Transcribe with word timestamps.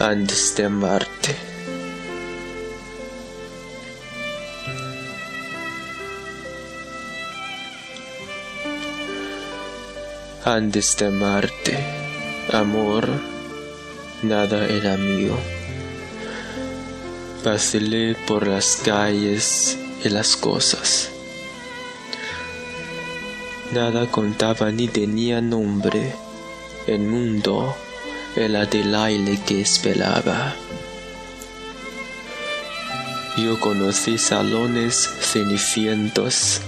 antes 0.00 0.56
de 0.56 0.64
amarte. 0.64 1.36
Antes 10.42 10.96
de 10.96 11.06
amarte, 11.06 11.78
amor, 12.50 13.06
nada 14.22 14.66
era 14.68 14.96
mío. 14.96 15.36
Vacilé 17.44 18.16
por 18.26 18.46
las 18.46 18.76
calles 18.82 19.76
y 20.02 20.08
las 20.08 20.34
cosas. 20.34 21.10
Nada 23.74 24.10
contaba 24.10 24.72
ni 24.72 24.88
tenía 24.88 25.42
nombre. 25.42 26.14
El 26.86 27.00
mundo 27.00 27.76
era 28.36 28.64
del 28.64 28.94
aire 28.94 29.38
que 29.44 29.60
esperaba. 29.60 30.54
Yo 33.36 33.58
conocí 33.58 34.18
salones 34.18 35.08
cenicientos, 35.20 36.60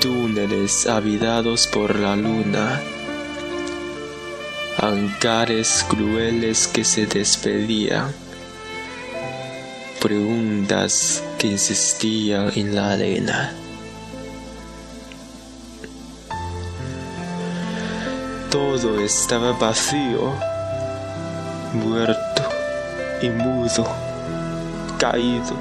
túneles 0.00 0.86
habitados 0.86 1.66
por 1.66 1.98
la 1.98 2.16
luna, 2.16 2.80
hangares 4.78 5.84
crueles 5.88 6.68
que 6.68 6.84
se 6.84 7.06
despedían, 7.06 8.12
preguntas 10.00 11.22
que 11.38 11.48
insistían 11.48 12.52
en 12.56 12.74
la 12.74 12.92
arena. 12.92 13.63
Todo 18.54 19.00
estaba 19.00 19.50
vacío, 19.50 20.32
muerto 21.72 22.42
y 23.20 23.28
mudo, 23.28 23.84
caído, 24.96 25.58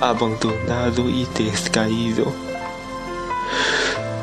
abandonado 0.00 1.10
y 1.10 1.26
descaído. 1.36 2.32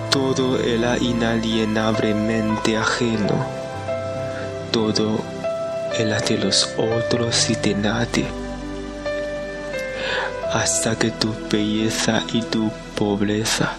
Todo 0.09 0.58
era 0.59 0.98
inalienablemente 0.98 2.78
ajeno. 2.78 3.45
Todo 4.72 5.20
era 6.00 6.22
de 6.22 6.38
los 6.38 6.73
otros 6.78 7.50
y 7.50 7.56
de 7.56 7.76
nadie. 7.76 8.28
Hasta 10.54 10.95
que 10.95 11.11
tu 11.11 11.36
belleza 11.52 12.23
y 12.31 12.44
tu 12.44 12.72
pobreza 12.95 13.73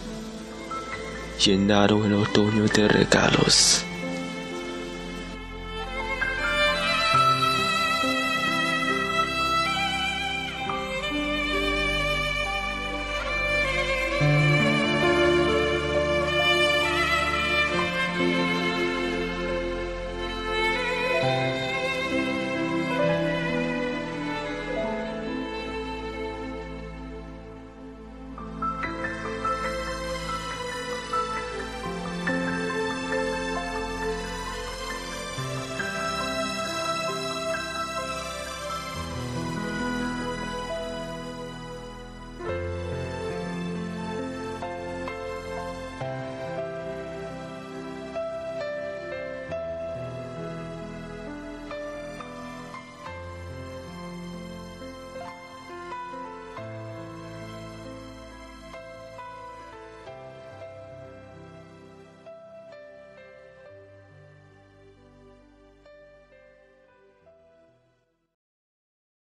llenaron 1.43 2.05
el 2.05 2.13
otoño 2.17 2.65
de 2.65 2.87
regalos. 2.87 3.83